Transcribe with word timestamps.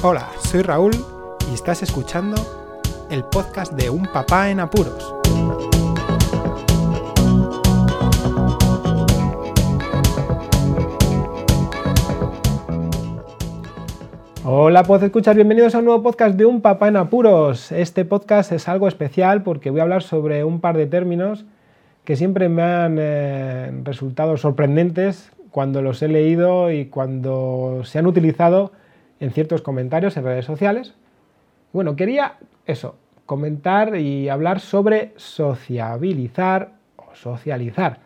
Hola, 0.00 0.28
soy 0.38 0.62
Raúl 0.62 0.92
y 1.50 1.54
estás 1.54 1.82
escuchando 1.82 2.36
el 3.10 3.24
podcast 3.24 3.72
de 3.72 3.90
Un 3.90 4.04
Papá 4.04 4.48
en 4.48 4.60
Apuros. 4.60 5.12
Hola, 14.44 14.84
pues 14.84 15.02
escuchar, 15.02 15.34
bienvenidos 15.34 15.74
a 15.74 15.80
un 15.80 15.86
nuevo 15.86 16.04
podcast 16.04 16.36
de 16.36 16.46
Un 16.46 16.60
Papá 16.60 16.86
en 16.86 16.96
Apuros. 16.96 17.72
Este 17.72 18.04
podcast 18.04 18.52
es 18.52 18.68
algo 18.68 18.86
especial 18.86 19.42
porque 19.42 19.70
voy 19.70 19.80
a 19.80 19.82
hablar 19.82 20.04
sobre 20.04 20.44
un 20.44 20.60
par 20.60 20.76
de 20.76 20.86
términos 20.86 21.44
que 22.04 22.14
siempre 22.14 22.48
me 22.48 22.62
han 22.62 22.98
eh, 23.00 23.72
resultado 23.82 24.36
sorprendentes 24.36 25.32
cuando 25.50 25.82
los 25.82 26.00
he 26.02 26.08
leído 26.08 26.70
y 26.70 26.86
cuando 26.86 27.80
se 27.82 27.98
han 27.98 28.06
utilizado 28.06 28.70
en 29.20 29.30
ciertos 29.32 29.62
comentarios 29.62 30.16
en 30.16 30.24
redes 30.24 30.44
sociales. 30.44 30.94
Bueno, 31.72 31.96
quería 31.96 32.36
eso, 32.66 32.96
comentar 33.26 33.96
y 33.96 34.28
hablar 34.28 34.60
sobre 34.60 35.12
sociabilizar 35.16 36.72
o 36.96 37.14
socializar. 37.14 38.00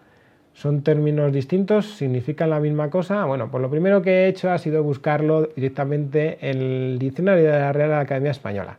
Son 0.54 0.82
términos 0.82 1.32
distintos, 1.32 1.94
significan 1.94 2.50
la 2.50 2.60
misma 2.60 2.90
cosa. 2.90 3.24
Bueno, 3.24 3.50
pues 3.50 3.62
lo 3.62 3.70
primero 3.70 4.02
que 4.02 4.10
he 4.24 4.28
hecho 4.28 4.50
ha 4.50 4.58
sido 4.58 4.82
buscarlo 4.82 5.46
directamente 5.56 6.38
en 6.40 6.60
el 6.60 6.98
diccionario 6.98 7.44
de 7.44 7.58
la 7.58 7.72
Real 7.72 7.94
Academia 7.94 8.32
Española. 8.32 8.78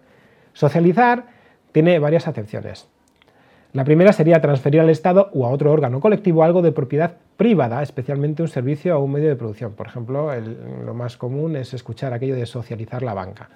Socializar 0.53 1.25
tiene 1.71 1.97
varias 1.97 2.27
acepciones. 2.27 2.87
La 3.73 3.83
primera 3.83 4.13
sería 4.13 4.39
transferir 4.39 4.81
al 4.81 4.91
Estado 4.91 5.31
o 5.33 5.47
a 5.47 5.49
otro 5.49 5.71
órgano 5.71 5.99
colectivo 5.99 6.43
algo 6.43 6.61
de 6.61 6.71
propiedad 6.71 7.15
privada, 7.37 7.81
especialmente 7.81 8.43
un 8.43 8.47
servicio 8.47 8.95
o 8.95 9.03
un 9.03 9.11
medio 9.11 9.29
de 9.29 9.35
producción. 9.35 9.73
Por 9.73 9.87
ejemplo, 9.87 10.29
lo 10.85 10.93
más 10.93 11.17
común 11.17 11.55
es 11.55 11.73
escuchar 11.73 12.13
aquello 12.13 12.35
de 12.35 12.45
socializar 12.45 13.01
la 13.01 13.15
banca. 13.15 13.49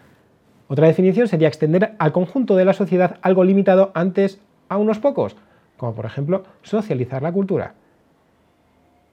Otra 0.67 0.87
definición 0.87 1.27
sería 1.27 1.47
extender 1.47 1.93
al 1.99 2.11
conjunto 2.13 2.55
de 2.55 2.65
la 2.65 2.73
sociedad 2.73 3.17
algo 3.21 3.43
limitado 3.43 3.91
antes 3.93 4.41
a 4.69 4.77
unos 4.77 4.97
pocos, 4.97 5.35
como 5.77 5.93
por 5.93 6.05
ejemplo 6.05 6.43
socializar 6.63 7.21
la 7.21 7.31
cultura. 7.31 7.75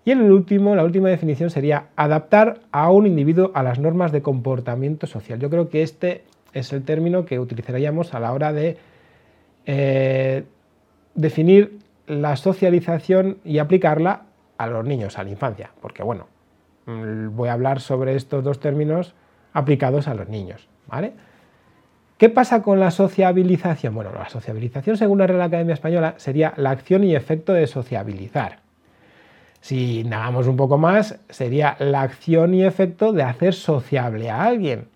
Y 0.06 0.10
el 0.10 0.22
último, 0.22 0.74
la 0.74 0.84
última 0.84 1.10
definición 1.10 1.50
sería 1.50 1.88
adaptar 1.96 2.60
a 2.72 2.90
un 2.90 3.06
individuo 3.06 3.50
a 3.52 3.62
las 3.62 3.78
normas 3.78 4.10
de 4.10 4.22
comportamiento 4.22 5.06
social. 5.06 5.38
Yo 5.38 5.50
creo 5.50 5.68
que 5.68 5.82
este 5.82 6.24
es 6.54 6.72
el 6.72 6.82
término 6.82 7.26
que 7.26 7.38
utilizaríamos 7.38 8.14
a 8.14 8.20
la 8.20 8.32
hora 8.32 8.54
de 8.54 8.78
eh, 9.66 10.44
definir 11.14 11.78
la 12.06 12.36
socialización 12.36 13.38
y 13.44 13.58
aplicarla 13.58 14.22
a 14.58 14.66
los 14.66 14.84
niños, 14.84 15.18
a 15.18 15.24
la 15.24 15.30
infancia, 15.30 15.70
porque 15.80 16.02
bueno, 16.02 16.26
mm, 16.86 17.34
voy 17.34 17.48
a 17.48 17.54
hablar 17.54 17.80
sobre 17.80 18.14
estos 18.14 18.44
dos 18.44 18.60
términos 18.60 19.14
aplicados 19.52 20.08
a 20.08 20.14
los 20.14 20.28
niños, 20.28 20.68
¿vale? 20.86 21.12
¿Qué 22.18 22.28
pasa 22.28 22.62
con 22.62 22.78
la 22.78 22.90
sociabilización? 22.90 23.94
Bueno, 23.94 24.10
la 24.16 24.28
sociabilización, 24.28 24.96
según 24.96 25.18
la 25.18 25.26
Real 25.26 25.42
Academia 25.42 25.74
Española, 25.74 26.14
sería 26.16 26.54
la 26.56 26.70
acción 26.70 27.02
y 27.02 27.14
efecto 27.14 27.52
de 27.52 27.66
sociabilizar. 27.66 28.60
Si 29.60 30.00
indagamos 30.00 30.46
un 30.46 30.56
poco 30.56 30.78
más, 30.78 31.18
sería 31.28 31.76
la 31.80 32.02
acción 32.02 32.54
y 32.54 32.64
efecto 32.64 33.12
de 33.12 33.22
hacer 33.22 33.54
sociable 33.54 34.30
a 34.30 34.44
alguien. 34.44 34.88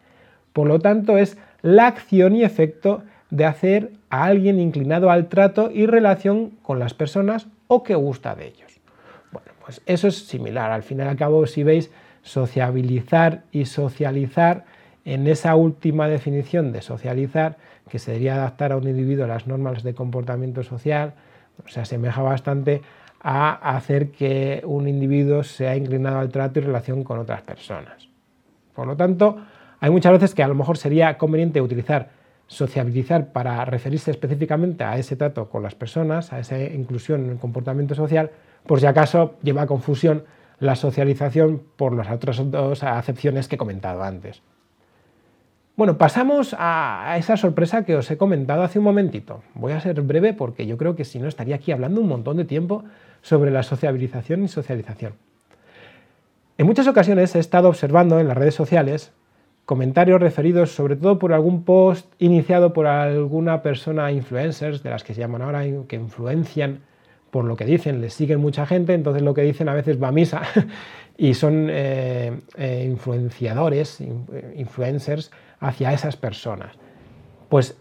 Por 0.53 0.69
lo 0.69 0.79
tanto, 0.79 1.19
es 1.19 1.39
la 1.63 1.87
acción 1.87 2.37
y 2.37 2.45
efecto 2.45 3.03
de 3.31 3.47
hacer 3.47 3.93
a 4.11 4.25
alguien 4.25 4.61
inclinado 4.61 5.11
al 5.11 5.29
trato 5.29 5.71
y 5.73 5.87
relación 5.87 6.51
con 6.63 6.79
las 6.79 6.95
personas 6.95 7.49
o 7.67 7.83
que 7.83 7.95
gusta 7.95 8.35
de 8.35 8.47
ellos. 8.49 8.81
Bueno, 9.33 9.49
pues 9.65 9.83
eso 9.87 10.09
es 10.09 10.27
similar. 10.27 10.71
Al 10.71 10.83
fin 10.83 10.99
y 10.99 11.03
al 11.03 11.17
cabo, 11.17 11.47
si 11.47 11.63
veis, 11.63 11.91
sociabilizar 12.23 13.45
y 13.53 13.67
socializar, 13.67 14.65
en 15.05 15.27
esa 15.27 15.57
última 15.57 16.07
definición 16.07 16.73
de 16.73 16.83
socializar, 16.83 17.57
que 17.89 17.99
sería 17.99 18.35
adaptar 18.35 18.73
a 18.73 18.77
un 18.77 18.87
individuo 18.87 19.25
a 19.25 19.29
las 19.29 19.47
normas 19.47 19.83
de 19.83 19.95
comportamiento 19.95 20.63
social, 20.63 21.15
se 21.67 21.81
asemeja 21.81 22.21
bastante 22.21 22.83
a 23.21 23.75
hacer 23.77 24.11
que 24.11 24.63
un 24.65 24.87
individuo 24.87 25.43
sea 25.43 25.77
inclinado 25.77 26.19
al 26.19 26.29
trato 26.29 26.61
y 26.61 26.63
relación 26.63 27.05
con 27.05 27.19
otras 27.19 27.41
personas. 27.43 28.09
Por 28.75 28.87
lo 28.87 28.97
tanto, 28.97 29.39
hay 29.81 29.91
muchas 29.91 30.13
veces 30.13 30.35
que 30.35 30.43
a 30.43 30.49
lo 30.49 30.55
mejor 30.55 30.77
sería 30.77 31.17
conveniente 31.17 31.61
utilizar 31.61 32.11
sociabilizar 32.49 33.31
para 33.33 33.65
referirse 33.65 34.11
específicamente 34.11 34.83
a 34.83 34.99
ese 34.99 35.15
trato 35.15 35.49
con 35.49 35.63
las 35.63 35.75
personas, 35.75 36.33
a 36.33 36.41
esa 36.41 36.59
inclusión 36.59 37.25
en 37.25 37.31
el 37.31 37.39
comportamiento 37.39 37.95
social, 37.95 38.33
por 38.67 38.81
si 38.81 38.87
acaso 38.87 39.37
lleva 39.43 39.63
a 39.63 39.67
confusión 39.67 40.25
la 40.59 40.75
socialización 40.75 41.63
por 41.77 41.95
las 41.95 42.11
otras 42.11 42.51
dos 42.51 42.83
acepciones 42.83 43.47
que 43.47 43.55
he 43.55 43.59
comentado 43.59 44.03
antes. 44.03 44.43
Bueno, 45.77 45.97
pasamos 45.97 46.57
a 46.59 47.15
esa 47.19 47.37
sorpresa 47.37 47.85
que 47.85 47.95
os 47.95 48.11
he 48.11 48.17
comentado 48.17 48.65
hace 48.65 48.81
un 48.81 48.85
momentito. 48.85 49.45
Voy 49.55 49.71
a 49.71 49.81
ser 49.81 50.01
breve 50.03 50.33
porque 50.33 50.67
yo 50.67 50.77
creo 50.77 50.97
que 50.97 51.05
si 51.05 51.21
no 51.21 51.29
estaría 51.29 51.55
aquí 51.55 51.71
hablando 51.71 52.01
un 52.01 52.09
montón 52.09 52.37
de 52.39 52.45
tiempo 52.45 52.83
sobre 53.23 53.53
la 53.53 53.63
sociabilización 53.63 54.43
y 54.43 54.49
socialización. 54.49 55.15
En 56.57 56.67
muchas 56.67 56.89
ocasiones 56.89 57.37
he 57.37 57.39
estado 57.39 57.69
observando 57.69 58.19
en 58.19 58.27
las 58.27 58.37
redes 58.37 58.57
sociales 58.57 59.13
comentarios 59.69 60.19
referidos 60.19 60.71
sobre 60.71 60.97
todo 60.97 61.19
por 61.19 61.35
algún 61.35 61.63
post 61.63 62.11
iniciado 62.19 62.73
por 62.73 62.87
alguna 62.87 63.61
persona 63.61 64.11
influencers, 64.11 64.83
de 64.83 64.89
las 64.89 65.05
que 65.05 65.13
se 65.13 65.21
llaman 65.21 65.43
ahora, 65.43 65.63
que 65.87 65.97
influencian 65.97 66.81
por 67.31 67.45
lo 67.45 67.55
que 67.55 67.67
dicen, 67.67 68.01
les 68.01 68.15
siguen 68.15 68.41
mucha 68.41 68.65
gente, 68.65 68.95
entonces 68.95 69.23
lo 69.23 69.35
que 69.35 69.43
dicen 69.43 69.69
a 69.69 69.75
veces 69.75 70.03
va 70.03 70.09
a 70.09 70.13
misa 70.13 70.41
y 71.19 71.35
son 71.35 71.69
eh, 71.69 72.41
eh, 72.57 72.87
influenciadores, 72.91 74.03
influencers 74.57 75.31
hacia 75.61 75.93
esas 75.93 76.17
personas. 76.17 76.75
Pues 77.51 77.77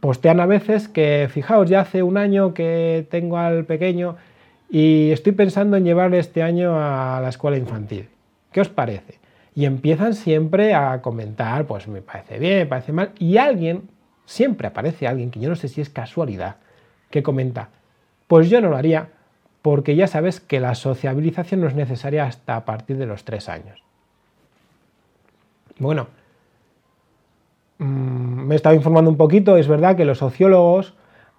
postean 0.00 0.40
a 0.40 0.46
veces 0.46 0.88
que, 0.88 1.28
fijaos, 1.30 1.68
ya 1.68 1.80
hace 1.80 2.02
un 2.02 2.16
año 2.16 2.54
que 2.54 3.06
tengo 3.10 3.36
al 3.36 3.66
pequeño 3.66 4.16
y 4.70 5.10
estoy 5.10 5.32
pensando 5.32 5.76
en 5.76 5.84
llevarle 5.84 6.18
este 6.18 6.42
año 6.42 6.80
a 6.80 7.20
la 7.20 7.28
escuela 7.28 7.58
infantil. 7.58 8.08
¿Qué 8.52 8.62
os 8.62 8.70
parece? 8.70 9.25
Y 9.56 9.64
empiezan 9.64 10.12
siempre 10.12 10.74
a 10.74 11.00
comentar, 11.00 11.66
pues 11.66 11.88
me 11.88 12.02
parece 12.02 12.38
bien, 12.38 12.58
me 12.58 12.66
parece 12.66 12.92
mal, 12.92 13.12
y 13.18 13.38
alguien, 13.38 13.88
siempre 14.26 14.68
aparece 14.68 15.08
alguien, 15.08 15.30
que 15.30 15.40
yo 15.40 15.48
no 15.48 15.56
sé 15.56 15.68
si 15.68 15.80
es 15.80 15.88
casualidad, 15.88 16.56
que 17.08 17.22
comenta, 17.22 17.70
pues 18.26 18.50
yo 18.50 18.60
no 18.60 18.68
lo 18.68 18.76
haría 18.76 19.08
porque 19.62 19.96
ya 19.96 20.08
sabes 20.08 20.40
que 20.40 20.60
la 20.60 20.74
sociabilización 20.74 21.62
no 21.62 21.68
es 21.68 21.74
necesaria 21.74 22.26
hasta 22.26 22.54
a 22.54 22.64
partir 22.66 22.98
de 22.98 23.06
los 23.06 23.24
tres 23.24 23.48
años. 23.48 23.82
Bueno, 25.78 26.08
mm, 27.78 27.84
me 27.84 28.54
he 28.54 28.56
estado 28.56 28.74
informando 28.74 29.10
un 29.10 29.16
poquito, 29.16 29.56
es 29.56 29.68
verdad 29.68 29.96
que 29.96 30.04
los 30.04 30.18
sociólogos 30.18 30.94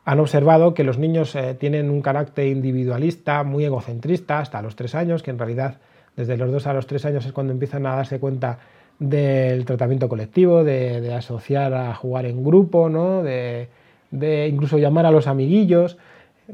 han 0.05 0.19
observado 0.19 0.73
que 0.73 0.84
los 0.84 0.97
niños 0.97 1.35
eh, 1.35 1.53
tienen 1.53 1.91
un 1.91 2.01
carácter 2.01 2.47
individualista, 2.47 3.44
muy 3.44 3.63
egocentrista, 3.63 4.39
hasta 4.39 4.63
los 4.63 4.75
tres 4.75 4.95
años, 4.95 5.22
que 5.22 5.29
en 5.29 5.38
realidad 5.38 5.78
desde 6.17 6.35
los 6.35 6.51
dos 6.51 6.67
a 6.67 6.73
los 6.73 6.88
tres 6.88 7.05
años 7.05 7.25
es 7.25 7.31
cuando 7.31 7.53
empiezan 7.53 7.85
a 7.85 7.95
darse 7.95 8.19
cuenta 8.19 8.57
del 9.00 9.63
tratamiento 9.66 10.09
colectivo, 10.09 10.63
de, 10.63 11.13
asociar 11.13 11.73
a 11.75 11.94
jugar 11.94 12.25
en 12.25 12.44
grupo, 12.44 12.89
¿no? 12.89 13.22
de, 13.22 13.69
incluso 14.11 14.79
llamar 14.79 15.05
a 15.05 15.11
los 15.11 15.28
amiguillos 15.28 15.97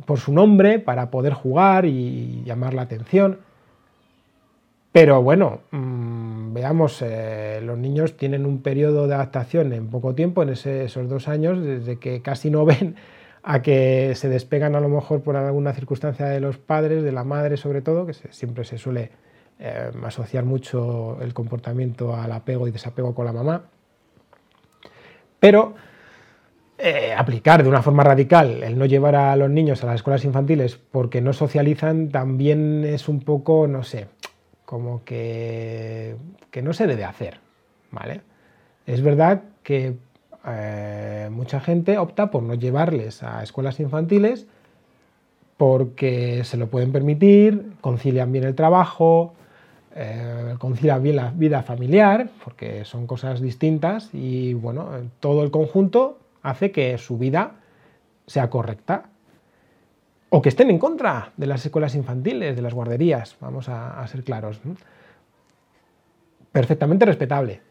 por 0.06 0.20
su 0.20 0.34
nombre 0.34 0.80
para 0.80 1.10
poder 1.10 1.34
jugar 1.34 1.86
y 1.86 2.44
llamar 2.46 2.74
la 2.74 2.82
atención. 2.84 3.40
Pero 4.92 5.24
bueno, 5.24 5.62
mm, 5.72 6.54
veamos, 6.54 7.02
eh, 7.02 7.62
los 7.64 7.78
niños 7.78 8.18
tienen 8.18 8.46
un 8.46 8.62
periodo 8.62 9.08
de 9.08 9.16
adaptación 9.16 9.72
en 9.72 9.88
poco 9.88 10.14
tiempo, 10.14 10.44
en 10.44 10.50
esos 10.50 11.10
dos 11.10 11.28
años, 11.28 11.64
desde 11.64 11.98
que 11.98 12.22
casi 12.22 12.50
no 12.50 12.66
ven 12.66 12.96
a 13.44 13.62
que 13.62 14.14
se 14.16 14.30
despegan 14.30 14.76
a 14.76 14.82
lo 14.82 14.90
mejor 14.90 15.22
por 15.22 15.36
alguna 15.36 15.74
circunstancia 15.74 16.28
de 16.28 16.42
los 16.42 16.58
padres, 16.58 17.04
de 17.04 17.12
la 17.12 17.24
madre 17.24 17.58
sobre 17.58 17.82
todo, 17.82 18.06
que 18.06 18.14
siempre 18.14 18.66
se 18.66 18.78
suele 18.78 19.12
eh, 19.66 19.92
asociar 20.04 20.44
mucho 20.44 21.22
el 21.22 21.34
comportamiento 21.34 22.14
al 22.14 22.34
apego 22.34 22.68
y 22.68 22.72
desapego 22.72 23.16
con 23.16 23.24
la 23.24 23.32
mamá, 23.32 23.64
pero 25.40 25.74
eh, 26.78 27.14
aplicar 27.18 27.64
de 27.64 27.70
una 27.70 27.82
forma 27.82 28.04
radical 28.04 28.62
el 28.62 28.78
no 28.78 28.86
llevar 28.86 29.16
a 29.16 29.34
los 29.38 29.50
niños 29.50 29.82
a 29.82 29.86
las 29.88 29.96
escuelas 29.96 30.26
infantiles 30.26 30.78
porque 30.92 31.22
no 31.22 31.32
socializan 31.32 32.10
también 32.10 32.84
es 32.84 33.08
un 33.08 33.22
poco, 33.22 33.66
no 33.68 33.84
sé, 33.84 34.08
como 34.66 35.06
que, 35.06 36.18
que 36.52 36.62
no 36.62 36.74
se 36.74 36.86
debe 36.86 37.06
hacer, 37.06 37.40
¿vale? 37.90 38.20
Es 38.86 39.02
verdad 39.02 39.44
que 39.64 39.96
eh, 40.46 41.30
mucha 41.32 41.62
gente 41.62 41.98
opta 41.98 42.32
por 42.32 42.44
no 42.44 42.54
llevarles 42.56 43.24
a 43.24 43.42
escuelas 43.44 43.80
infantiles 43.80 44.46
porque 45.56 46.44
se 46.44 46.58
lo 46.58 46.68
pueden 46.68 46.92
permitir, 46.92 47.72
concilian 47.80 48.34
bien 48.34 48.44
el 48.44 48.56
trabajo, 48.56 49.36
eh, 49.96 50.56
bien 51.02 51.16
la 51.16 51.32
vida 51.32 51.64
familiar, 51.64 52.30
porque 52.44 52.86
son 52.86 53.06
cosas 53.08 53.42
distintas 53.42 54.10
y 54.14 54.54
bueno, 54.54 54.90
todo 55.20 55.44
el 55.44 55.52
conjunto 55.52 56.20
hace 56.42 56.72
que 56.72 56.98
su 56.98 57.18
vida 57.18 57.56
sea 58.26 58.50
correcta. 58.50 59.10
O 60.30 60.42
que 60.42 60.50
estén 60.50 60.72
en 60.72 60.80
contra 60.80 61.32
de 61.38 61.46
las 61.46 61.64
escuelas 61.64 61.94
infantiles, 61.94 62.56
de 62.56 62.62
las 62.64 62.74
guarderías, 62.74 63.38
vamos 63.40 63.70
a, 63.70 64.06
ser 64.08 64.24
claros. 64.24 64.60
Perfectamente 66.52 67.06
respetable. 67.06 67.62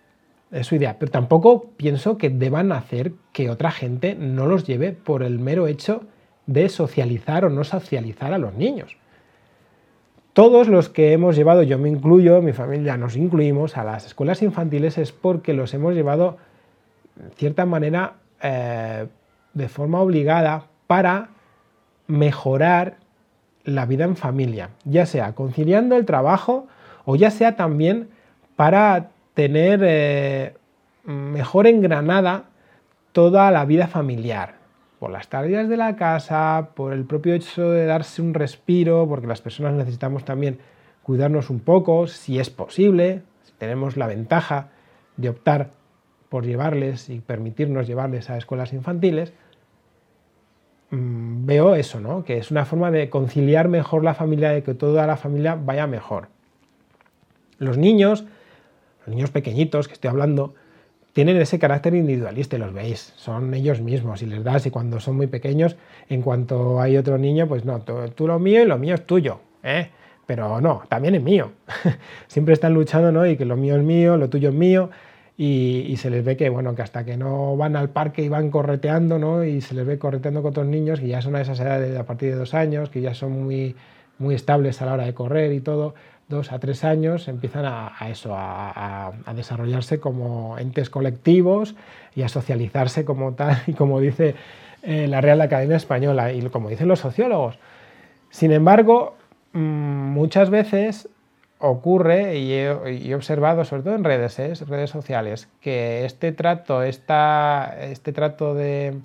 es 0.52 0.66
su 0.66 0.76
idea, 0.76 0.96
pero 0.96 1.10
tampoco 1.10 1.70
pienso 1.76 2.18
que 2.18 2.30
deban 2.30 2.70
hacer 2.70 3.14
que 3.32 3.50
otra 3.50 3.72
gente 3.72 4.14
no 4.14 4.46
los 4.46 4.64
lleve 4.64 4.92
por 4.92 5.24
el 5.24 5.40
mero 5.40 5.66
hecho 5.66 6.04
de 6.46 6.68
socializar 6.68 7.44
o 7.44 7.50
no 7.50 7.64
socializar 7.64 8.32
a 8.32 8.38
los 8.38 8.54
niños. 8.54 8.96
Todos 10.32 10.68
los 10.68 10.88
que 10.88 11.12
hemos 11.12 11.36
llevado, 11.36 11.62
yo 11.62 11.78
me 11.78 11.90
incluyo, 11.90 12.40
mi 12.40 12.54
familia 12.54 12.96
nos 12.96 13.16
incluimos 13.16 13.76
a 13.76 13.84
las 13.84 14.06
escuelas 14.06 14.40
infantiles 14.40 14.96
es 14.96 15.12
porque 15.12 15.52
los 15.52 15.74
hemos 15.74 15.94
llevado, 15.94 16.38
de 17.16 17.30
cierta 17.36 17.66
manera, 17.66 18.14
eh, 18.42 19.08
de 19.52 19.68
forma 19.68 20.00
obligada 20.00 20.64
para 20.86 21.28
mejorar 22.06 22.96
la 23.64 23.84
vida 23.84 24.04
en 24.04 24.16
familia, 24.16 24.70
ya 24.84 25.04
sea 25.04 25.34
conciliando 25.34 25.96
el 25.96 26.06
trabajo 26.06 26.66
o 27.04 27.14
ya 27.16 27.30
sea 27.30 27.54
también 27.54 28.08
para 28.56 29.10
tener 29.34 29.80
eh, 29.82 30.54
mejor 31.04 31.66
engranada 31.66 32.44
toda 33.12 33.50
la 33.50 33.66
vida 33.66 33.86
familiar, 33.86 34.54
por 35.02 35.10
las 35.10 35.26
tareas 35.26 35.68
de 35.68 35.76
la 35.76 35.96
casa, 35.96 36.68
por 36.76 36.92
el 36.92 37.04
propio 37.04 37.34
hecho 37.34 37.72
de 37.72 37.86
darse 37.86 38.22
un 38.22 38.34
respiro, 38.34 39.04
porque 39.08 39.26
las 39.26 39.40
personas 39.40 39.72
necesitamos 39.72 40.24
también 40.24 40.60
cuidarnos 41.02 41.50
un 41.50 41.58
poco, 41.58 42.06
si 42.06 42.38
es 42.38 42.50
posible, 42.50 43.22
si 43.42 43.50
tenemos 43.58 43.96
la 43.96 44.06
ventaja 44.06 44.68
de 45.16 45.30
optar 45.30 45.70
por 46.28 46.46
llevarles 46.46 47.08
y 47.08 47.18
permitirnos 47.18 47.88
llevarles 47.88 48.30
a 48.30 48.36
escuelas 48.38 48.72
infantiles, 48.72 49.32
mm, 50.90 51.46
veo 51.46 51.74
eso, 51.74 51.98
¿no? 51.98 52.24
que 52.24 52.38
es 52.38 52.52
una 52.52 52.64
forma 52.64 52.92
de 52.92 53.10
conciliar 53.10 53.66
mejor 53.66 54.04
la 54.04 54.14
familia, 54.14 54.50
de 54.50 54.62
que 54.62 54.74
toda 54.74 55.08
la 55.08 55.16
familia 55.16 55.56
vaya 55.56 55.88
mejor. 55.88 56.28
Los 57.58 57.76
niños, 57.76 58.24
los 59.00 59.16
niños 59.16 59.32
pequeñitos 59.32 59.88
que 59.88 59.94
estoy 59.94 60.10
hablando, 60.10 60.54
tienen 61.12 61.36
ese 61.36 61.58
carácter 61.58 61.94
individualista, 61.94 62.56
los 62.58 62.72
veis, 62.72 63.12
son 63.16 63.52
ellos 63.54 63.80
mismos 63.80 64.22
y 64.22 64.26
les 64.26 64.42
das 64.42 64.66
y 64.66 64.70
cuando 64.70 64.98
son 65.00 65.16
muy 65.16 65.26
pequeños, 65.26 65.76
en 66.08 66.22
cuanto 66.22 66.80
hay 66.80 66.96
otro 66.96 67.18
niño, 67.18 67.46
pues 67.46 67.64
no, 67.64 67.80
tú, 67.80 68.26
lo 68.26 68.38
mío 68.38 68.62
y 68.62 68.66
lo 68.66 68.78
mío 68.78 68.94
es 68.94 69.06
tuyo, 69.06 69.40
¿eh? 69.62 69.90
pero 70.26 70.60
no, 70.60 70.82
también 70.88 71.14
es 71.14 71.22
mío. 71.22 71.52
Siempre 72.28 72.54
están 72.54 72.72
luchando, 72.72 73.12
¿no? 73.12 73.26
Y 73.26 73.36
que 73.36 73.44
lo 73.44 73.56
mío 73.56 73.76
es 73.76 73.82
mío, 73.82 74.16
lo 74.16 74.30
tuyo 74.30 74.48
es 74.48 74.54
mío. 74.54 74.90
Y, 75.36 75.96
se 75.96 76.08
les 76.08 76.24
ve 76.24 76.36
que, 76.36 76.48
bueno, 76.50 76.74
que 76.74 76.82
hasta 76.82 77.04
que 77.04 77.16
no 77.16 77.56
van 77.56 77.74
al 77.74 77.90
parque 77.90 78.22
y 78.22 78.28
van 78.28 78.50
correteando, 78.50 79.18
¿no? 79.18 79.44
Y 79.44 79.60
se 79.60 79.74
les 79.74 79.84
ve 79.84 79.98
correteando 79.98 80.40
con 80.40 80.50
otros 80.50 80.66
niños 80.66 81.00
que 81.00 81.08
ya 81.08 81.20
son 81.20 81.34
a 81.34 81.40
esas 81.40 81.58
edades 81.58 81.98
a 81.98 82.06
partir 82.06 82.30
de 82.30 82.36
dos 82.36 82.54
años, 82.54 82.90
que 82.90 83.00
ya 83.00 83.12
son 83.14 83.32
muy, 83.44 83.74
muy 84.18 84.34
estables 84.34 84.80
a 84.80 84.86
la 84.86 84.94
hora 84.94 85.04
de 85.04 85.14
correr 85.14 85.52
y 85.52 85.60
todo, 85.60 85.94
dos 86.32 86.50
a 86.50 86.58
tres 86.58 86.82
años 86.82 87.28
empiezan 87.28 87.64
a, 87.64 87.92
eso, 88.10 88.34
a, 88.34 89.12
desarrollarse 89.36 90.00
como 90.00 90.58
entes 90.58 90.90
colectivos 90.90 91.76
y 92.16 92.22
a 92.22 92.28
socializarse 92.28 93.04
como 93.04 93.34
tal 93.34 93.62
y 93.68 93.74
como 93.74 94.00
dice 94.00 94.34
eh, 94.82 95.06
la 95.06 95.20
Real 95.20 95.40
Academia 95.40 95.76
Española 95.76 96.32
y 96.32 96.42
como 96.48 96.68
dicen 96.68 96.88
los 96.88 96.98
sociólogos. 96.98 97.58
Sin 98.30 98.50
embargo, 98.50 99.16
mm, 99.52 99.58
muchas 99.58 100.50
veces 100.50 101.08
ocurre, 101.58 102.38
y 102.38 102.52
he, 102.54 103.14
observado 103.14 103.64
sobre 103.64 103.84
todo 103.84 103.94
en 103.94 104.02
redes, 104.02 104.38
¿eh? 104.40 104.52
redes 104.66 104.90
sociales, 104.90 105.48
que 105.60 106.04
este 106.04 106.32
trato, 106.32 106.82
este 106.82 108.12
trato 108.12 108.54
de 108.54 109.00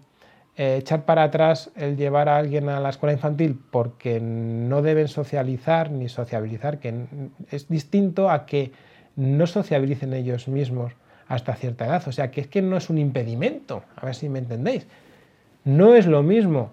eh, 0.60 0.78
echar 0.78 1.06
para 1.06 1.22
atrás 1.22 1.70
el 1.76 1.98
llevar 1.98 2.28
a 2.28 2.38
alguien 2.38 2.68
a 2.68 2.80
la 2.80 2.90
escuela 2.90 3.14
infantil 3.14 3.60
porque 3.70 4.20
no 4.20 4.82
deben 4.82 5.08
socializar 5.08 5.92
ni 5.92 6.10
sociabilizar, 6.10 6.80
que 6.80 7.06
es 7.52 7.70
distinto 7.70 8.32
a 8.32 8.48
que 8.48 8.72
no 9.16 9.46
sociabilicen 9.46 10.14
ellos 10.14 10.48
mismos 10.48 10.94
hasta 11.28 11.54
cierta 11.54 11.86
edad. 11.86 12.08
O 12.08 12.12
sea, 12.12 12.32
que 12.32 12.42
es 12.42 12.48
que 12.48 12.64
no 12.64 12.76
es 12.76 12.90
un 12.90 12.98
impedimento, 12.98 13.84
a 13.96 14.06
ver 14.08 14.16
si 14.16 14.30
me 14.30 14.40
entendéis. 14.40 14.88
No 15.64 15.94
es 15.94 16.08
lo 16.08 16.24
mismo 16.24 16.72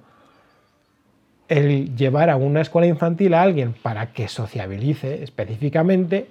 el 1.48 1.94
llevar 1.94 2.30
a 2.30 2.36
una 2.36 2.62
escuela 2.62 2.86
infantil 2.86 3.34
a 3.34 3.42
alguien 3.42 3.74
para 3.82 4.12
que 4.12 4.28
sociabilice 4.28 5.22
específicamente 5.22 6.28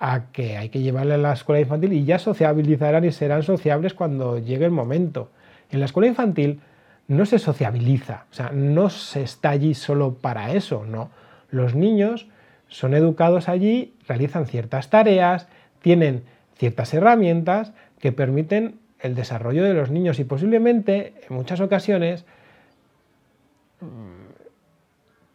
a 0.00 0.32
que 0.32 0.56
hay 0.56 0.70
que 0.70 0.80
llevarle 0.80 1.14
a 1.14 1.18
la 1.18 1.34
escuela 1.34 1.60
infantil 1.60 1.92
y 1.92 2.04
ya 2.04 2.18
sociabilizarán 2.18 3.04
y 3.04 3.12
serán 3.12 3.44
sociables 3.44 3.94
cuando 3.94 4.38
llegue 4.38 4.64
el 4.64 4.72
momento. 4.72 5.30
En 5.70 5.78
la 5.78 5.86
escuela 5.86 6.08
infantil 6.08 6.60
no 7.08 7.24
se 7.26 7.38
sociabiliza, 7.38 8.24
o 8.30 8.34
sea, 8.34 8.50
no 8.50 8.90
se 8.90 9.22
está 9.22 9.50
allí 9.50 9.74
solo 9.74 10.14
para 10.14 10.52
eso, 10.52 10.84
no. 10.84 11.10
Los 11.50 11.74
niños 11.74 12.28
son 12.68 12.94
educados 12.94 13.48
allí, 13.48 13.94
realizan 14.08 14.46
ciertas 14.46 14.90
tareas, 14.90 15.48
tienen 15.80 16.24
ciertas 16.56 16.92
herramientas 16.94 17.72
que 18.00 18.12
permiten 18.12 18.80
el 19.00 19.14
desarrollo 19.14 19.62
de 19.62 19.74
los 19.74 19.90
niños 19.90 20.18
y 20.18 20.24
posiblemente 20.24 21.14
en 21.28 21.36
muchas 21.36 21.60
ocasiones 21.60 22.24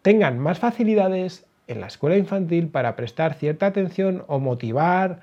tengan 0.01 0.39
más 0.39 0.59
facilidades 0.59 1.45
en 1.67 1.79
la 1.79 1.87
escuela 1.87 2.17
infantil 2.17 2.67
para 2.67 2.95
prestar 2.95 3.35
cierta 3.35 3.67
atención 3.67 4.23
o 4.27 4.39
motivar 4.39 5.19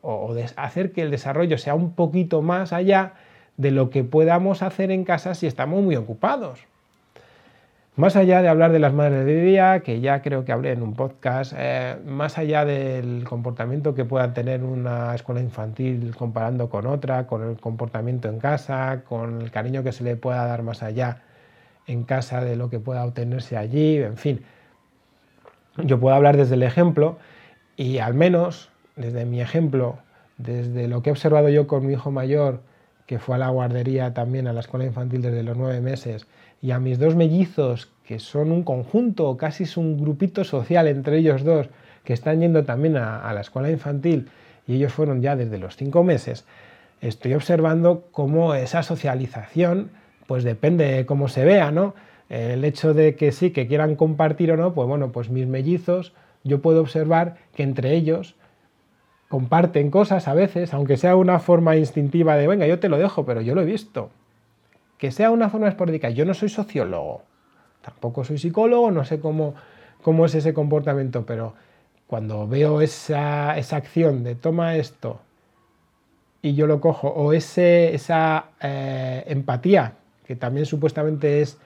o 0.00 0.34
hacer 0.56 0.90
que 0.92 1.02
el 1.02 1.12
desarrollo 1.12 1.58
sea 1.58 1.74
un 1.74 1.94
poquito 1.94 2.42
más 2.42 2.72
allá 2.72 3.14
de 3.56 3.70
lo 3.70 3.90
que 3.90 4.04
podamos 4.04 4.62
hacer 4.62 4.90
en 4.90 5.04
casa 5.04 5.34
si 5.34 5.46
estamos 5.46 5.82
muy 5.82 5.96
ocupados. 5.96 6.60
Más 7.94 8.16
allá 8.16 8.40
de 8.40 8.48
hablar 8.48 8.72
de 8.72 8.78
las 8.78 8.94
madres 8.94 9.26
de 9.26 9.42
día, 9.42 9.80
que 9.80 10.00
ya 10.00 10.22
creo 10.22 10.46
que 10.46 10.52
hablé 10.52 10.72
en 10.72 10.82
un 10.82 10.94
podcast, 10.94 11.52
eh, 11.58 11.98
más 12.06 12.38
allá 12.38 12.64
del 12.64 13.24
comportamiento 13.24 13.94
que 13.94 14.06
pueda 14.06 14.32
tener 14.32 14.64
una 14.64 15.14
escuela 15.14 15.42
infantil 15.42 16.14
comparando 16.16 16.70
con 16.70 16.86
otra, 16.86 17.26
con 17.26 17.42
el 17.42 17.60
comportamiento 17.60 18.30
en 18.30 18.38
casa, 18.38 19.02
con 19.06 19.42
el 19.42 19.50
cariño 19.50 19.82
que 19.82 19.92
se 19.92 20.04
le 20.04 20.16
pueda 20.16 20.46
dar 20.46 20.62
más 20.62 20.82
allá 20.82 21.20
en 21.86 22.04
casa 22.04 22.42
de 22.42 22.56
lo 22.56 22.70
que 22.70 22.78
pueda 22.78 23.04
obtenerse 23.04 23.58
allí, 23.58 23.98
en 23.98 24.16
fin. 24.16 24.42
Yo 25.76 26.00
puedo 26.00 26.14
hablar 26.14 26.38
desde 26.38 26.54
el 26.54 26.62
ejemplo 26.62 27.18
y 27.76 27.98
al 27.98 28.14
menos 28.14 28.70
desde 28.96 29.26
mi 29.26 29.42
ejemplo, 29.42 29.98
desde 30.38 30.88
lo 30.88 31.02
que 31.02 31.10
he 31.10 31.12
observado 31.12 31.50
yo 31.50 31.66
con 31.66 31.86
mi 31.86 31.92
hijo 31.92 32.10
mayor, 32.10 32.60
que 33.12 33.18
fue 33.18 33.34
a 33.34 33.38
la 33.38 33.50
guardería 33.50 34.14
también, 34.14 34.46
a 34.46 34.54
la 34.54 34.60
escuela 34.60 34.86
infantil 34.86 35.20
desde 35.20 35.42
los 35.42 35.54
nueve 35.54 35.82
meses, 35.82 36.26
y 36.62 36.70
a 36.70 36.78
mis 36.78 36.98
dos 36.98 37.14
mellizos, 37.14 37.90
que 38.06 38.18
son 38.18 38.50
un 38.50 38.62
conjunto, 38.62 39.36
casi 39.36 39.64
es 39.64 39.76
un 39.76 40.00
grupito 40.00 40.44
social 40.44 40.88
entre 40.88 41.18
ellos 41.18 41.44
dos, 41.44 41.68
que 42.04 42.14
están 42.14 42.40
yendo 42.40 42.64
también 42.64 42.96
a, 42.96 43.30
la 43.34 43.42
escuela 43.42 43.70
infantil, 43.70 44.30
y 44.66 44.76
ellos 44.76 44.94
fueron 44.94 45.20
ya 45.20 45.36
desde 45.36 45.58
los 45.58 45.76
cinco 45.76 46.02
meses, 46.02 46.46
estoy 47.02 47.34
observando 47.34 48.08
cómo 48.12 48.54
esa 48.54 48.82
socialización, 48.82 49.90
pues 50.26 50.42
depende 50.42 50.86
de 50.86 51.04
cómo 51.04 51.28
se 51.28 51.44
vea, 51.44 51.70
¿no? 51.70 51.94
El 52.30 52.64
hecho 52.64 52.94
de 52.94 53.14
que 53.14 53.30
sí, 53.30 53.50
que 53.50 53.66
quieran 53.66 53.94
compartir 53.94 54.52
o 54.52 54.56
no, 54.56 54.72
pues 54.72 54.88
bueno, 54.88 55.12
pues 55.12 55.28
mis 55.28 55.46
mellizos, 55.46 56.14
yo 56.44 56.62
puedo 56.62 56.80
observar 56.80 57.36
que 57.54 57.62
entre 57.62 57.92
ellos 57.92 58.36
comparten 59.32 59.90
cosas 59.90 60.28
a 60.28 60.34
veces, 60.34 60.74
aunque 60.74 60.98
sea 60.98 61.16
una 61.16 61.38
forma 61.38 61.74
instintiva 61.78 62.36
de, 62.36 62.46
venga, 62.46 62.66
yo 62.66 62.78
te 62.78 62.90
lo 62.90 62.98
dejo, 62.98 63.24
pero 63.24 63.40
yo 63.40 63.54
lo 63.54 63.62
he 63.62 63.64
visto. 63.64 64.10
Que 64.98 65.10
sea 65.10 65.30
una 65.30 65.48
forma 65.48 65.68
esporádica. 65.68 66.10
Yo 66.10 66.26
no 66.26 66.34
soy 66.34 66.50
sociólogo, 66.50 67.22
tampoco 67.80 68.24
soy 68.24 68.36
psicólogo, 68.36 68.90
no 68.90 69.06
sé 69.06 69.20
cómo, 69.20 69.54
cómo 70.02 70.26
es 70.26 70.34
ese 70.34 70.52
comportamiento, 70.52 71.24
pero 71.24 71.54
cuando 72.06 72.46
veo 72.46 72.82
esa, 72.82 73.52
acción 73.52 74.22
de 74.22 74.34
toma 74.34 74.76
esto 74.76 75.20
y 76.42 76.52
yo 76.52 76.66
lo 76.66 76.82
cojo, 76.82 77.08
o 77.08 77.32
ese, 77.32 77.94
esa 77.94 78.50
eh, 78.60 79.24
empatía, 79.28 79.94
que 80.26 80.36
también 80.36 80.66
supuestamente 80.66 81.40
es 81.40 81.58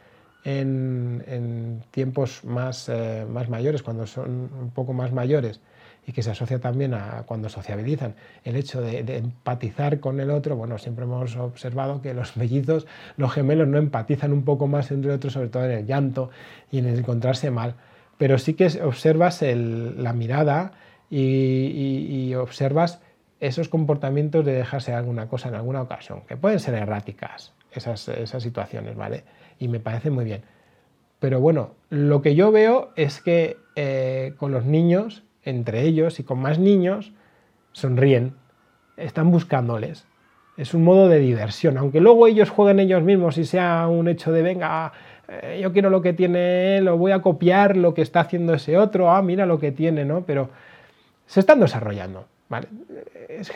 en, 0.45 1.83
tiempos 1.91 2.45
más, 2.45 2.89
eh, 2.89 3.27
más 3.29 3.49
mayores, 3.49 3.83
cuando 3.83 4.07
son 4.07 4.51
un 4.61 4.71
poco 4.71 4.93
más 4.93 5.13
mayores, 5.13 5.61
y 6.07 6.13
que 6.13 6.23
se 6.23 6.31
asocia 6.31 6.61
también 6.61 6.95
a 6.95 7.25
cuando 7.27 7.49
sociabilizan, 7.49 8.15
el 8.45 8.55
hecho 8.55 8.81
de, 8.81 9.01
empatizar 9.17 9.99
con 9.99 10.21
el 10.21 10.31
otro, 10.31 10.55
bueno, 10.57 10.79
siempre 10.79 11.05
hemos 11.05 11.37
observado 11.37 12.01
que 12.01 12.15
los 12.15 12.37
mellizos, 12.37 12.87
los 13.17 13.33
gemelos 13.33 13.67
no 13.67 13.79
empatizan 13.79 14.33
un 14.33 14.45
poco 14.45 14.69
más 14.69 14.93
entre 14.93 15.13
otros, 15.13 15.33
sobre 15.33 15.49
todo 15.49 15.65
en 15.65 15.73
el 15.73 15.87
llanto 15.87 16.31
y 16.71 16.79
en 16.79 16.87
el 16.87 17.01
encontrarse 17.01 17.51
mal, 17.51 17.75
pero 18.19 18.39
sí 18.39 18.55
que 18.55 18.67
observas 18.83 19.43
la 19.43 20.13
mirada 20.13 20.73
y, 21.11 22.35
observas 22.35 23.01
esos 23.41 23.69
comportamientos 23.69 24.45
de 24.45 24.53
dejarse 24.53 24.93
alguna 24.93 25.29
cosa 25.29 25.49
en 25.49 25.55
alguna 25.57 25.83
ocasión, 25.83 26.23
que 26.27 26.37
pueden 26.37 26.61
ser 26.61 26.75
erráticas 26.75 27.53
esas, 27.71 28.09
esas 28.09 28.43
situaciones, 28.43 28.97
¿vale? 28.97 29.25
Y 29.59 29.69
me 29.69 29.81
parece 29.81 30.11
muy 30.11 30.25
bien. 30.25 30.43
Pero 31.19 31.41
bueno, 31.41 31.75
lo 31.91 32.23
que 32.23 32.35
yo 32.35 32.53
veo 32.53 32.93
es 32.97 33.21
que 33.21 33.57
eh, 33.75 34.35
con 34.39 34.53
los 34.53 34.65
niños 34.65 35.23
entre 35.47 35.83
ellos 35.83 36.21
y 36.21 36.25
con 36.25 36.41
más 36.41 36.59
niños, 36.59 37.13
sonríen, 37.73 38.35
están 38.97 39.31
buscándoles. 39.31 40.07
Es 40.57 40.75
un 40.75 40.85
modo 40.85 41.09
de 41.09 41.19
diversión, 41.19 41.79
aunque 41.79 42.01
luego 42.01 42.27
ellos 42.27 42.51
jueguen 42.51 42.81
ellos 42.81 43.03
mismos 43.03 43.39
y 43.39 43.45
sea 43.45 43.87
un 43.89 44.09
hecho 44.09 44.33
de, 44.33 44.43
venga, 44.43 44.93
eh, 45.29 45.61
yo 45.63 45.73
quiero 45.73 45.89
lo 45.89 46.03
que 46.03 46.13
tiene 46.13 46.79
él, 46.79 46.89
o 46.89 46.99
voy 46.99 47.13
a 47.13 47.23
copiar 47.23 47.77
lo 47.77 47.95
que 47.95 48.03
está 48.03 48.21
haciendo 48.21 48.55
ese 48.55 48.77
otro, 48.77 49.11
ah, 49.11 49.23
mira 49.23 49.47
lo 49.47 49.61
que 49.61 49.71
tiene, 49.71 50.05
¿no? 50.05 50.23
Pero 50.27 50.51
se 51.27 51.41
están 51.41 51.61
desarrollando. 51.61 52.27
¿Vale? 52.49 52.69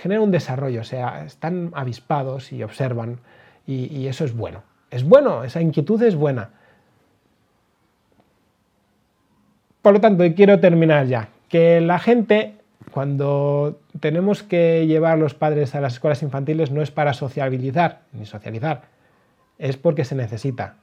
genera 0.01 0.21
un 0.21 0.31
desarrollo, 0.31 0.81
o 0.81 0.85
sea, 0.85 1.25
están 1.25 1.71
avispados 1.75 2.53
y 2.53 2.63
observan 2.63 3.21
y, 3.67 4.09
eso 4.09 4.25
es 4.25 4.37
bueno. 4.37 4.63
Es 4.91 5.05
bueno, 5.05 5.45
esa 5.45 5.61
inquietud 5.61 6.03
es 6.03 6.17
buena. 6.17 6.51
Por 9.83 9.93
lo 9.95 10.01
tanto, 10.01 10.25
quiero 10.35 10.59
terminar 10.59 11.07
ya, 11.07 11.29
que 11.49 11.81
la 11.81 12.01
gente, 12.01 12.57
cuando 12.91 13.79
tenemos 14.01 14.43
que 14.43 14.87
llevar 14.87 15.19
los 15.19 15.35
padres 15.35 15.75
a 15.75 15.81
las 15.81 15.95
escuelas 15.95 16.23
infantiles, 16.23 16.73
no 16.73 16.83
es 16.83 16.91
para 16.91 17.13
sociabilizar, 17.13 18.01
ni 18.13 18.27
socializar, 18.27 18.83
es 19.59 19.77
porque 19.77 20.05
se 20.05 20.17
necesita, 20.17 20.77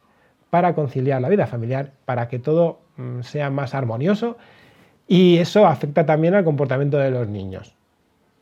para 0.50 0.74
conciliar 0.74 1.22
la 1.22 1.30
vida 1.30 1.46
familiar, 1.46 1.92
para 2.06 2.30
que 2.30 2.40
todo 2.40 2.80
mm, 2.96 3.22
sea 3.22 3.50
más 3.50 3.76
armonioso 3.76 4.38
y 5.08 5.38
eso 5.38 5.66
afecta 5.66 6.06
también 6.06 6.36
al 6.36 6.44
comportamiento 6.44 6.98
de 6.98 7.12
los 7.12 7.28
niños. 7.28 7.77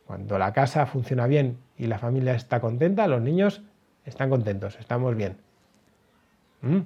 Cuando 0.06 0.38
la 0.38 0.52
casa 0.52 0.86
funciona 0.86 1.26
bien 1.26 1.58
y 1.76 1.86
la 1.86 1.98
familia 1.98 2.34
está 2.34 2.60
contenta, 2.60 3.06
los 3.08 3.20
niños 3.20 3.62
están 4.04 4.30
contentos, 4.30 4.76
estamos 4.78 5.16
bien. 5.16 5.36
¿Mm? 6.62 6.80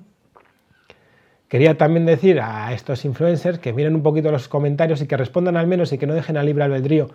Quería 1.48 1.76
también 1.76 2.06
decir 2.06 2.40
a 2.40 2.72
estos 2.72 3.04
influencers 3.04 3.58
que 3.58 3.72
miren 3.72 3.94
un 3.94 4.02
poquito 4.02 4.30
los 4.30 4.48
comentarios 4.48 5.02
y 5.02 5.06
que 5.06 5.16
respondan 5.16 5.56
al 5.56 5.66
menos 5.66 5.92
y 5.92 5.98
que 5.98 6.06
no 6.06 6.14
dejen 6.14 6.36
a 6.36 6.42
libre 6.42 6.64
albedrío 6.64 7.08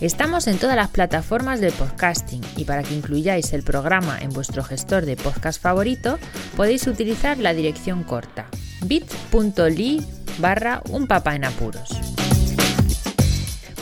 Estamos 0.00 0.46
en 0.48 0.58
todas 0.58 0.76
las 0.76 0.90
plataformas 0.90 1.60
de 1.60 1.72
podcasting 1.72 2.42
y 2.56 2.64
para 2.64 2.82
que 2.82 2.94
incluyáis 2.94 3.54
el 3.54 3.62
programa 3.62 4.18
en 4.20 4.30
vuestro 4.30 4.62
gestor 4.62 5.06
de 5.06 5.16
podcast 5.16 5.62
favorito 5.62 6.18
podéis 6.56 6.86
utilizar 6.86 7.38
la 7.38 7.54
dirección 7.54 8.04
corta 8.04 8.46
bit.ly 8.84 10.04
barra 10.38 10.82
un 10.90 11.06
papá 11.06 11.34
en 11.36 11.44
apuros. 11.44 12.13